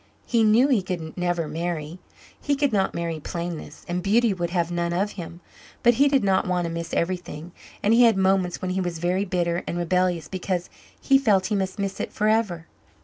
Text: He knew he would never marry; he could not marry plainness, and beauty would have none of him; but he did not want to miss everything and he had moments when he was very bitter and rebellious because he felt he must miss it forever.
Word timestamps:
He 0.25 0.43
knew 0.43 0.67
he 0.69 0.83
would 0.89 1.15
never 1.15 1.47
marry; 1.47 1.99
he 2.41 2.55
could 2.55 2.73
not 2.73 2.95
marry 2.95 3.19
plainness, 3.19 3.85
and 3.87 4.01
beauty 4.01 4.33
would 4.33 4.49
have 4.49 4.71
none 4.71 4.93
of 4.93 5.11
him; 5.11 5.41
but 5.83 5.93
he 5.93 6.07
did 6.07 6.23
not 6.23 6.47
want 6.47 6.65
to 6.65 6.73
miss 6.73 6.91
everything 6.91 7.51
and 7.83 7.93
he 7.93 8.01
had 8.05 8.17
moments 8.17 8.63
when 8.63 8.71
he 8.71 8.81
was 8.81 8.97
very 8.97 9.25
bitter 9.25 9.61
and 9.67 9.77
rebellious 9.77 10.27
because 10.27 10.71
he 10.99 11.19
felt 11.19 11.45
he 11.53 11.55
must 11.55 11.77
miss 11.77 11.99
it 11.99 12.11
forever. 12.11 12.65